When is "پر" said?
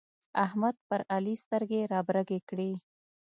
0.87-1.01